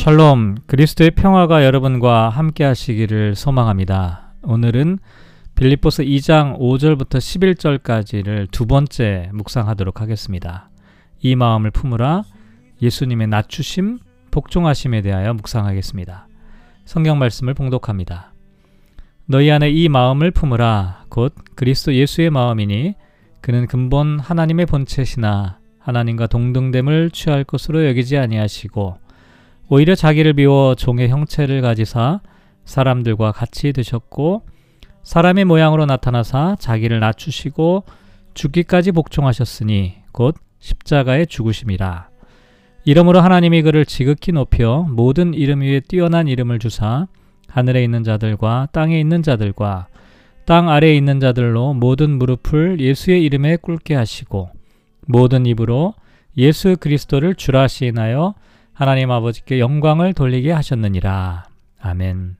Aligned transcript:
샬롬, 0.00 0.54
그리스도의 0.66 1.10
평화가 1.10 1.62
여러분과 1.62 2.30
함께 2.30 2.64
하시기를 2.64 3.34
소망합니다. 3.34 4.32
오늘은 4.42 4.98
빌립보서 5.54 6.02
2장 6.04 6.58
5절부터 6.58 7.18
11절까지를 7.18 8.50
두 8.50 8.64
번째 8.64 9.28
묵상하도록 9.34 10.00
하겠습니다. 10.00 10.70
이 11.20 11.36
마음을 11.36 11.70
품으라 11.70 12.22
예수님의 12.80 13.26
낮추심, 13.26 13.98
복종하심에 14.30 15.02
대하여 15.02 15.34
묵상하겠습니다. 15.34 16.28
성경 16.86 17.18
말씀을 17.18 17.52
봉독합니다. 17.52 18.32
너희 19.26 19.50
안에 19.50 19.68
이 19.68 19.90
마음을 19.90 20.30
품으라 20.30 21.04
곧 21.10 21.34
그리스도 21.54 21.94
예수의 21.94 22.30
마음이니 22.30 22.94
그는 23.42 23.66
근본 23.66 24.18
하나님의 24.18 24.64
본체시나 24.64 25.58
하나님과 25.78 26.26
동등됨을 26.28 27.10
취할 27.10 27.44
것으로 27.44 27.86
여기지 27.86 28.16
아니하시고 28.16 29.09
오히려 29.72 29.94
자기를 29.94 30.32
비워 30.32 30.74
종의 30.74 31.08
형체를 31.10 31.62
가지사 31.62 32.20
사람들과 32.64 33.30
같이 33.30 33.72
드셨고 33.72 34.42
사람의 35.04 35.44
모양으로 35.44 35.86
나타나사 35.86 36.56
자기를 36.58 36.98
낮추시고 36.98 37.84
죽기까지 38.34 38.90
복종하셨으니 38.90 39.94
곧 40.10 40.34
십자가의 40.58 41.28
죽으심이라. 41.28 42.08
이러므로 42.84 43.20
하나님이 43.20 43.62
그를 43.62 43.86
지극히 43.86 44.32
높여 44.32 44.88
모든 44.90 45.34
이름 45.34 45.60
위에 45.60 45.78
뛰어난 45.78 46.26
이름을 46.26 46.58
주사 46.58 47.06
하늘에 47.46 47.84
있는 47.84 48.02
자들과 48.02 48.68
땅에 48.72 48.98
있는 48.98 49.22
자들과 49.22 49.86
땅 50.46 50.68
아래에 50.68 50.96
있는 50.96 51.20
자들로 51.20 51.74
모든 51.74 52.18
무릎을 52.18 52.80
예수의 52.80 53.22
이름에 53.22 53.54
꿇게 53.54 53.94
하시고 53.94 54.50
모든 55.06 55.46
입으로 55.46 55.94
예수 56.36 56.76
그리스도를 56.76 57.36
주라 57.36 57.68
시인하여 57.68 58.34
하나님 58.80 59.10
아버지께 59.10 59.60
영광을 59.60 60.14
돌리게 60.14 60.52
하셨느니라. 60.52 61.44
아멘. 61.82 62.38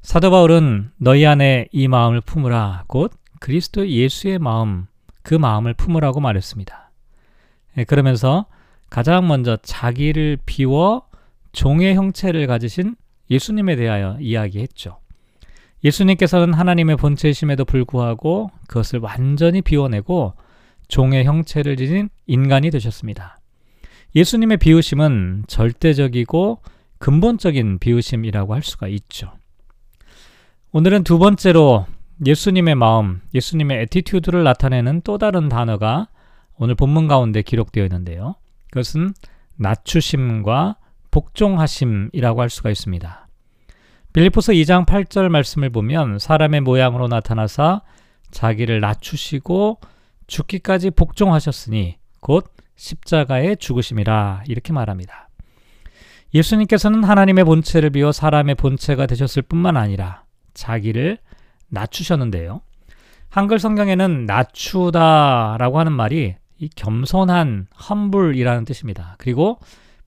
사도 0.00 0.30
바울은 0.30 0.90
너희 0.96 1.26
안에 1.26 1.68
이 1.70 1.86
마음을 1.86 2.22
품으라 2.22 2.84
곧 2.86 3.12
그리스도 3.40 3.86
예수의 3.86 4.38
마음 4.38 4.86
그 5.22 5.34
마음을 5.34 5.74
품으라고 5.74 6.20
말했습니다. 6.20 6.92
예, 7.76 7.84
그러면서 7.84 8.46
가장 8.88 9.28
먼저 9.28 9.58
자기를 9.58 10.38
비워 10.46 11.02
종의 11.52 11.94
형체를 11.94 12.46
가지신 12.46 12.96
예수님에 13.28 13.76
대하여 13.76 14.16
이야기했죠. 14.18 14.98
예수님께서는 15.84 16.54
하나님의 16.54 16.96
본체이심에도 16.96 17.66
불구하고 17.66 18.50
그것을 18.66 19.00
완전히 19.00 19.60
비워내고 19.60 20.32
종의 20.88 21.26
형체를 21.26 21.76
지닌 21.76 22.08
인간이 22.26 22.70
되셨습니다. 22.70 23.40
예수님의 24.14 24.58
비우심은 24.58 25.44
절대적이고 25.48 26.60
근본적인 26.98 27.78
비우심이라고 27.80 28.54
할 28.54 28.62
수가 28.62 28.88
있죠. 28.88 29.32
오늘은 30.72 31.04
두 31.04 31.18
번째로 31.18 31.86
예수님의 32.24 32.76
마음, 32.76 33.20
예수님의 33.34 33.82
attitude를 33.82 34.44
나타내는 34.44 35.02
또 35.02 35.18
다른 35.18 35.48
단어가 35.48 36.08
오늘 36.56 36.74
본문 36.76 37.08
가운데 37.08 37.42
기록되어 37.42 37.84
있는데요. 37.84 38.36
그것은 38.70 39.14
낮추심과 39.56 40.76
복종하심이라고 41.10 42.40
할 42.40 42.50
수가 42.50 42.70
있습니다. 42.70 43.28
빌립보서 44.12 44.52
2장 44.52 44.86
8절 44.86 45.28
말씀을 45.28 45.70
보면 45.70 46.20
사람의 46.20 46.60
모양으로 46.60 47.08
나타나사 47.08 47.82
자기를 48.30 48.80
낮추시고 48.80 49.80
죽기까지 50.28 50.90
복종하셨으니 50.90 51.98
곧 52.20 52.53
십자가의 52.76 53.56
죽으심이라 53.56 54.44
이렇게 54.46 54.72
말합니다. 54.72 55.28
예수님께서는 56.34 57.04
하나님의 57.04 57.44
본체를 57.44 57.90
비워 57.90 58.10
사람의 58.10 58.56
본체가 58.56 59.06
되셨을 59.06 59.42
뿐만 59.42 59.76
아니라 59.76 60.24
자기를 60.52 61.18
낮추셨는데요. 61.68 62.60
한글 63.28 63.58
성경에는 63.58 64.26
낮추다라고 64.26 65.78
하는 65.78 65.92
말이 65.92 66.36
이 66.58 66.68
겸손한 66.68 67.66
험불이라는 67.88 68.64
뜻입니다. 68.64 69.16
그리고 69.18 69.58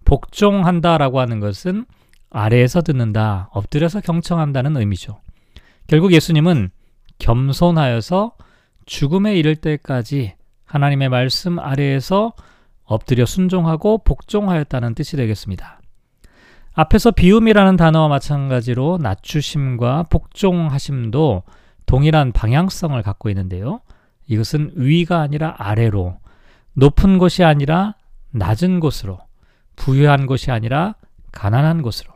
복종한다라고 0.05 1.19
하는 1.19 1.39
것은 1.39 1.85
아래에서 2.29 2.81
듣는다, 2.81 3.49
엎드려서 3.51 4.01
경청한다는 4.01 4.77
의미죠. 4.77 5.19
결국 5.87 6.13
예수님은 6.13 6.69
겸손하여서 7.19 8.33
죽음에 8.85 9.35
이를 9.35 9.55
때까지 9.55 10.35
하나님의 10.65 11.09
말씀 11.09 11.59
아래에서 11.59 12.33
엎드려 12.87 13.25
순종하고 13.25 13.99
복종하였다는 13.99 14.95
뜻이 14.95 15.17
되겠습니다. 15.17 15.79
앞에서 16.73 17.11
비움이라는 17.11 17.75
단어와 17.75 18.07
마찬가지로 18.07 18.99
낮추심과 19.01 20.03
복종하심도 20.09 21.43
동일한 21.85 22.31
방향성을 22.31 23.01
갖고 23.01 23.29
있는데요. 23.29 23.81
이것은 24.27 24.73
위가 24.75 25.19
아니라 25.21 25.55
아래로, 25.57 26.17
높은 26.73 27.17
곳이 27.17 27.43
아니라 27.43 27.95
낮은 28.31 28.79
곳으로, 28.79 29.19
부유한 29.75 30.25
곳이 30.25 30.51
아니라 30.51 30.95
가난한 31.31 31.81
곳으로, 31.81 32.13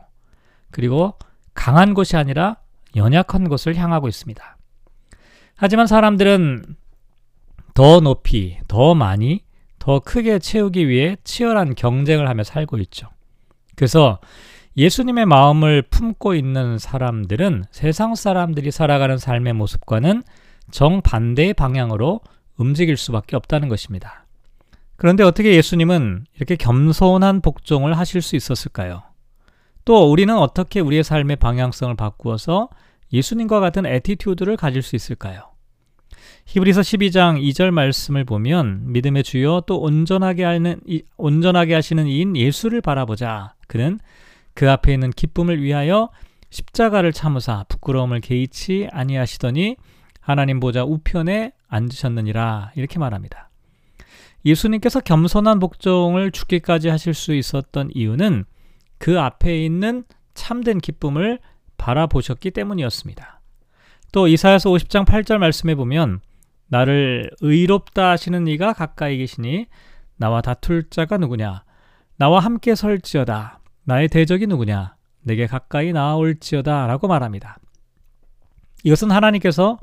그리고 0.70 1.14
강한 1.54 1.94
곳이 1.94 2.16
아니라 2.16 2.56
연약한 2.96 3.48
곳을 3.48 3.76
향하고 3.76 4.08
있습니다. 4.08 4.56
하지만 5.56 5.86
사람들은 5.86 6.76
더 7.74 8.00
높이, 8.00 8.58
더 8.68 8.94
많이, 8.94 9.42
더 9.82 9.98
크게 9.98 10.38
채우기 10.38 10.88
위해 10.88 11.16
치열한 11.24 11.74
경쟁을 11.74 12.28
하며 12.28 12.44
살고 12.44 12.78
있죠. 12.78 13.08
그래서 13.74 14.20
예수님의 14.76 15.26
마음을 15.26 15.82
품고 15.82 16.36
있는 16.36 16.78
사람들은 16.78 17.64
세상 17.72 18.14
사람들이 18.14 18.70
살아가는 18.70 19.18
삶의 19.18 19.54
모습과는 19.54 20.22
정반대의 20.70 21.54
방향으로 21.54 22.20
움직일 22.56 22.96
수밖에 22.96 23.34
없다는 23.34 23.68
것입니다. 23.68 24.24
그런데 24.94 25.24
어떻게 25.24 25.56
예수님은 25.56 26.26
이렇게 26.36 26.54
겸손한 26.54 27.40
복종을 27.40 27.98
하실 27.98 28.22
수 28.22 28.36
있었을까요? 28.36 29.02
또 29.84 30.08
우리는 30.08 30.32
어떻게 30.38 30.78
우리의 30.78 31.02
삶의 31.02 31.36
방향성을 31.38 31.96
바꾸어서 31.96 32.68
예수님과 33.12 33.58
같은 33.58 33.84
attitude를 33.84 34.56
가질 34.56 34.82
수 34.82 34.94
있을까요? 34.94 35.51
히브리서 36.46 36.80
12장 36.80 37.40
2절 37.40 37.70
말씀을 37.70 38.24
보면 38.24 38.92
믿음의 38.92 39.22
주요 39.22 39.64
또 39.66 39.80
온전하게 39.80 40.44
하는 40.44 40.80
온전하게 41.16 41.74
하시는 41.74 42.06
이인 42.06 42.36
예수를 42.36 42.80
바라보자. 42.80 43.54
그는 43.68 43.98
그 44.54 44.70
앞에 44.70 44.92
있는 44.92 45.10
기쁨을 45.10 45.62
위하여 45.62 46.10
십자가를 46.50 47.12
참으사 47.12 47.64
부끄러움을 47.68 48.20
개의치 48.20 48.88
아니하시더니 48.92 49.76
하나님 50.20 50.60
보좌 50.60 50.84
우편에 50.84 51.52
앉으셨느니라 51.68 52.72
이렇게 52.76 52.98
말합니다. 52.98 53.50
예수님께서 54.44 55.00
겸손한 55.00 55.58
복종을 55.58 56.30
죽기까지 56.32 56.88
하실 56.88 57.14
수 57.14 57.34
있었던 57.34 57.90
이유는 57.94 58.44
그 58.98 59.20
앞에 59.20 59.64
있는 59.64 60.04
참된 60.34 60.78
기쁨을 60.78 61.38
바라보셨기 61.76 62.50
때문이었습니다. 62.52 63.41
또 64.12 64.28
이사야서 64.28 64.70
50장 64.70 65.06
8절 65.06 65.38
말씀에 65.38 65.74
보면 65.74 66.20
나를 66.68 67.30
의롭다 67.40 68.10
하시는 68.10 68.46
이가 68.46 68.72
가까이 68.72 69.18
계시니 69.18 69.66
나와 70.16 70.40
다툴 70.40 70.88
자가 70.90 71.16
누구냐 71.16 71.64
나와 72.16 72.40
함께 72.40 72.74
설지어다 72.74 73.60
나의 73.84 74.08
대적이 74.08 74.46
누구냐 74.46 74.96
내게 75.22 75.46
가까이 75.46 75.92
나아올지어다 75.92 76.86
라고 76.86 77.08
말합니다. 77.08 77.58
이것은 78.84 79.10
하나님께서 79.10 79.78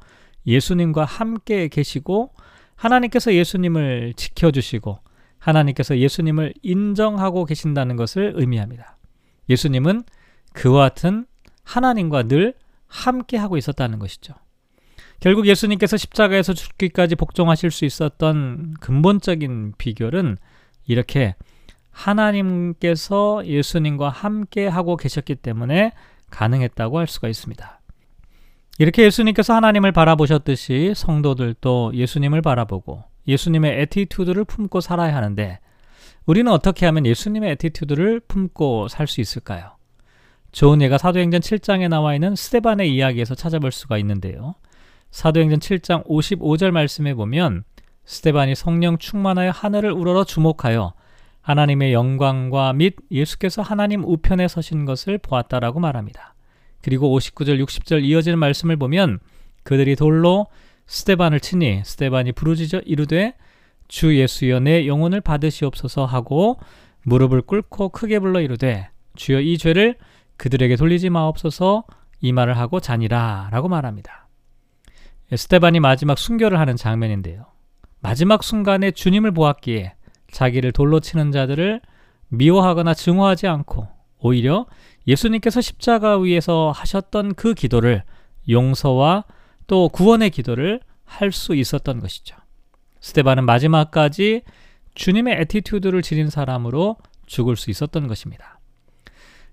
예수님과 0.45 1.05
함께 1.05 1.67
계시고 1.67 2.33
하나님께서 2.75 3.33
예수님을 3.33 4.13
지켜주시고 4.15 4.99
하나님께서 5.39 5.97
예수님을 5.97 6.53
인정하고 6.61 7.45
계신다는 7.45 7.95
것을 7.95 8.33
의미합니다. 8.35 8.97
예수님은 9.49 10.03
그와 10.53 10.89
같은 10.89 11.25
하나님과 11.63 12.23
늘 12.23 12.55
함께 12.89 13.37
하고 13.37 13.55
있었다는 13.55 13.99
것이죠. 13.99 14.33
결국 15.21 15.47
예수님께서 15.47 15.95
십자가에서 15.95 16.53
죽기까지 16.53 17.15
복종하실 17.15 17.71
수 17.71 17.85
있었던 17.85 18.75
근본적인 18.79 19.73
비결은 19.77 20.37
이렇게 20.87 21.35
하나님께서 21.91 23.45
예수님과 23.45 24.09
함께 24.09 24.67
하고 24.67 24.97
계셨기 24.97 25.35
때문에 25.35 25.91
가능했다고 26.29 26.99
할 26.99 27.07
수가 27.07 27.27
있습니다. 27.27 27.79
이렇게 28.79 29.03
예수님께서 29.03 29.53
하나님을 29.53 29.91
바라보셨듯이 29.91 30.93
성도들도 30.95 31.91
예수님을 31.93 32.41
바라보고 32.41 33.03
예수님의 33.27 33.81
attitude를 33.81 34.45
품고 34.45 34.79
살아야 34.79 35.15
하는데 35.15 35.59
우리는 36.25 36.49
어떻게 36.51 36.85
하면 36.85 37.05
예수님의 37.05 37.51
attitude를 37.51 38.21
품고 38.21 38.87
살 38.87 39.07
수 39.07 39.19
있을까요? 39.19 39.78
좋은 40.51 40.81
예가 40.81 40.97
사도행전 40.97 41.41
7장에 41.41 41.89
나와 41.89 42.15
있는 42.15 42.35
스테반의 42.35 42.93
이야기에서 42.93 43.35
찾아볼 43.35 43.71
수가 43.71 43.97
있는데요. 43.99 44.55
사도행전 45.11 45.59
7장 45.59 46.05
55절 46.07 46.71
말씀에 46.71 47.13
보면 47.13 47.63
스테반이 48.05 48.55
성령 48.55 48.97
충만하여 48.97 49.51
하늘을 49.51 49.91
우러러 49.91 50.23
주목하여 50.23 50.93
하나님의 51.41 51.93
영광과 51.93 52.73
및 52.73 52.95
예수께서 53.11 53.61
하나님 53.61 54.03
우편에 54.03 54.47
서신 54.47 54.85
것을 54.85 55.17
보았다라고 55.19 55.79
말합니다. 55.79 56.35
그리고 56.81 57.17
59절 57.17 57.63
60절 57.63 58.03
이어지는 58.03 58.39
말씀을 58.39 58.77
보면 58.77 59.19
그들이 59.63 59.95
돌로 59.95 60.47
스테반을 60.87 61.39
치니 61.39 61.83
스테반이 61.85 62.31
부르짖어 62.31 62.81
이르되 62.85 63.35
주 63.87 64.17
예수여 64.17 64.59
내 64.59 64.87
영혼을 64.87 65.21
받으시옵소서 65.21 66.05
하고 66.05 66.59
무릎을 67.03 67.41
꿇고 67.43 67.89
크게 67.89 68.19
불러 68.19 68.41
이르되 68.41 68.89
주여 69.15 69.41
이 69.41 69.57
죄를 69.57 69.95
그들에게 70.39 70.75
돌리지 70.77 71.09
마옵소서 71.11 71.83
이 72.21 72.31
말을 72.31 72.57
하고 72.57 72.79
자니라 72.79 73.49
라고 73.51 73.67
말합니다. 73.67 74.27
스테반이 75.35 75.79
마지막 75.79 76.17
순교를 76.17 76.59
하는 76.59 76.75
장면인데요. 76.75 77.45
마지막 77.99 78.43
순간에 78.43 78.89
주님을 78.91 79.31
보았기에 79.31 79.93
자기를 80.31 80.71
돌로 80.71 81.01
치는 81.01 81.31
자들을 81.31 81.81
미워하거나 82.29 82.93
증오하지 82.93 83.47
않고 83.47 83.87
오히려 84.19 84.65
예수님께서 85.07 85.61
십자가 85.61 86.17
위에서 86.17 86.71
하셨던 86.71 87.35
그 87.35 87.53
기도를 87.53 88.03
용서와 88.49 89.25
또 89.67 89.89
구원의 89.89 90.29
기도를 90.31 90.79
할 91.03 91.31
수 91.31 91.55
있었던 91.55 91.99
것이죠. 91.99 92.35
스테반은 93.01 93.45
마지막까지 93.45 94.43
주님의 94.95 95.41
attitude를 95.41 96.01
지닌 96.01 96.29
사람으로 96.29 96.97
죽을 97.25 97.55
수 97.55 97.71
있었던 97.71 98.07
것입니다. 98.07 98.58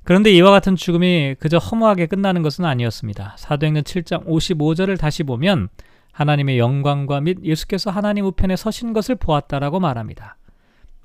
그런데 0.07 0.31
이와 0.31 0.53
같은 0.53 0.77
죽음이 0.77 1.35
그저 1.41 1.59
허무하게 1.59 2.07
끝나는 2.07 2.43
것은 2.43 2.65
아니었습니다. 2.65 3.35
사도행전 3.39 3.83
7장 3.83 4.25
55절을 4.25 4.97
다시 4.97 5.25
보면 5.25 5.69
하나님의 6.13 6.61
영광과 6.61 7.21
및 7.21 7.39
예수께서 7.43 7.91
하나님 7.91 8.25
우편에 8.25 8.55
서신 8.55 8.93
것을 8.93 9.17
보았다라고 9.17 9.81
말합니다. 9.81 10.37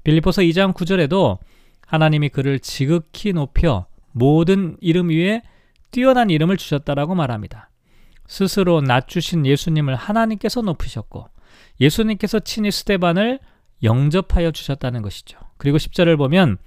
빌리포서 0.03 0.43
2장 0.43 0.75
9절에도 0.75 1.39
하나님이 1.87 2.29
그를 2.29 2.59
지극히 2.59 3.33
높여 3.33 3.87
모든 4.11 4.77
이름 4.81 5.09
위에 5.09 5.41
뛰어난 5.89 6.29
이름을 6.29 6.57
주셨다라고 6.57 7.15
말합니다. 7.15 7.71
스스로 8.27 8.81
낮추신 8.81 9.47
예수님을 9.47 9.95
하나님께서 9.95 10.61
높으셨고 10.61 11.27
예수님께서 11.79 12.37
친히 12.41 12.69
스테반을 12.69 13.39
영접하여 13.81 14.51
주셨다는 14.51 15.01
것이죠. 15.01 15.39
그리고 15.57 15.77
10절을 15.77 16.19
보면 16.19 16.59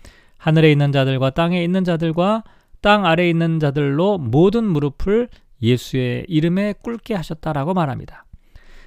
하늘에 0.45 0.71
있는 0.71 0.93
자들과 0.93 1.31
땅에 1.31 1.65
있는 1.65 1.85
자들과 1.85 2.45
땅 2.83 3.07
아래에 3.07 3.31
있는 3.31 3.59
자들로 3.61 4.19
모든 4.19 4.65
무릎을 4.65 5.31
예수의 5.63 6.27
이름에 6.29 6.75
꿇게 6.83 7.15
하셨다라고 7.15 7.73
말합니다. 7.73 8.27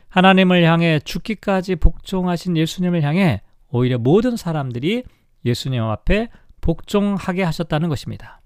하나님을 0.09 0.63
향해 0.65 0.99
죽기까지 1.03 1.77
복종하신 1.77 2.57
예수님을 2.57 3.01
향해 3.01 3.41
오히려 3.69 3.97
모든 3.97 4.37
사람들이 4.37 5.01
예수님 5.45 5.81
앞에 5.81 6.29
복종하게 6.61 7.41
하셨다는 7.41 7.89
것입니다. 7.89 8.39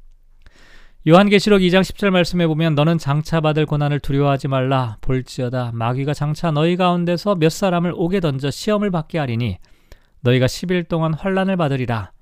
요한계시록 1.06 1.60
2장 1.60 1.82
10절 1.82 2.12
말씀에 2.12 2.48
보면 2.48 2.76
너는 2.76 2.98
장차 2.98 3.42
받을 3.42 3.66
고난을 3.66 4.00
두려워하지 4.00 4.48
말라 4.48 4.96
볼지어다 5.02 5.72
마귀가 5.74 6.14
장차 6.14 6.52
너희 6.52 6.78
가운데서 6.78 7.36
몇 7.36 7.50
사람을 7.50 7.92
옥에 7.94 8.22
던져 8.22 8.52
시험을 8.52 8.90
받게 8.90 9.20
하리니 9.20 9.58
너희가 10.22 10.46
10일 10.46 10.88
동안 10.88 11.14
환란을 11.14 11.58
받으리라 11.58 12.14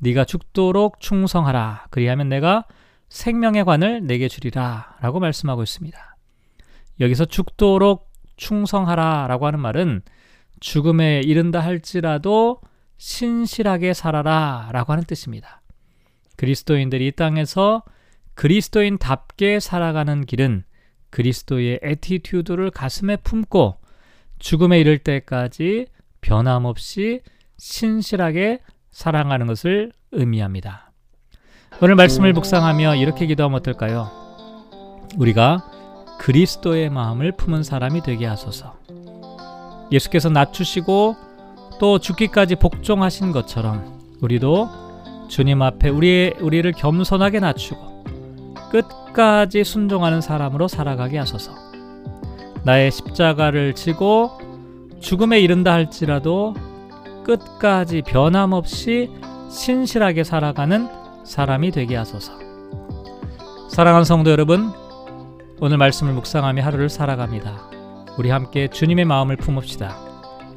네가 0.00 0.24
죽도록 0.24 1.00
충성하라. 1.00 1.86
그리하면 1.90 2.28
내가 2.28 2.64
생명의 3.08 3.64
관을 3.64 4.06
내게 4.06 4.28
주리라. 4.28 4.96
라고 5.00 5.20
말씀하고 5.20 5.62
있습니다. 5.62 6.16
여기서 7.00 7.26
죽도록 7.26 8.10
충성하라. 8.36 9.26
라고 9.28 9.46
하는 9.46 9.60
말은 9.60 10.02
죽음에 10.60 11.20
이른다 11.20 11.60
할지라도 11.60 12.60
신실하게 12.98 13.94
살아라. 13.94 14.70
라고 14.72 14.92
하는 14.92 15.04
뜻입니다. 15.04 15.62
그리스도인들이 16.36 17.08
이 17.08 17.12
땅에서 17.12 17.82
그리스도인답게 18.34 19.60
살아가는 19.60 20.24
길은 20.24 20.64
그리스도의 21.10 21.80
attitude를 21.82 22.70
가슴에 22.70 23.16
품고 23.16 23.78
죽음에 24.38 24.80
이를 24.80 24.98
때까지 24.98 25.86
변함없이 26.20 27.20
신실하게 27.58 28.60
사랑하는 28.90 29.46
것을 29.46 29.92
의미합니다. 30.12 30.92
오늘 31.80 31.94
말씀을 31.94 32.32
묵상하며 32.32 32.96
이렇게 32.96 33.26
기도하면 33.26 33.60
어떨까요? 33.60 34.10
우리가 35.16 35.64
그리스도의 36.18 36.90
마음을 36.90 37.32
품은 37.32 37.62
사람이 37.62 38.02
되게 38.02 38.26
하소서. 38.26 38.78
예수께서 39.90 40.28
낮추시고 40.28 41.16
또 41.80 41.98
죽기까지 41.98 42.56
복종하신 42.56 43.32
것처럼 43.32 43.98
우리도 44.20 44.68
주님 45.28 45.62
앞에 45.62 45.88
우리 45.88 46.34
우리를 46.40 46.70
겸손하게 46.72 47.40
낮추고 47.40 48.04
끝까지 48.70 49.64
순종하는 49.64 50.20
사람으로 50.20 50.68
살아가게 50.68 51.18
하소서. 51.18 51.52
나의 52.64 52.90
십자가를 52.90 53.74
지고 53.74 54.30
죽음에 55.00 55.40
이른다 55.40 55.72
할지라도 55.72 56.54
끝까지 57.36 58.02
변함없이 58.02 59.10
신실하게 59.50 60.24
살아가는 60.24 60.88
사람이 61.24 61.70
되게 61.70 61.96
하소서. 61.96 62.32
사랑하는 63.68 64.04
성도 64.04 64.30
여러분, 64.30 64.72
오늘 65.60 65.76
말씀을 65.76 66.12
묵상하며 66.14 66.62
하루를 66.62 66.88
살아갑니다. 66.88 67.70
우리 68.18 68.30
함께 68.30 68.68
주님의 68.68 69.04
마음을 69.04 69.36
품읍시다. 69.36 69.96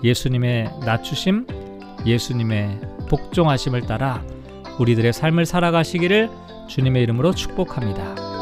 예수님의 0.04 0.80
낮추심, 0.86 1.46
예수님의 2.06 2.80
복종하심을 3.10 3.81
따라 3.81 4.24
우리들의 4.80 5.14
삶을 5.14 5.46
살아가시기를 5.46 6.30
주님의 6.68 7.04
이름으로 7.04 7.34
축복합니다. 7.34 8.32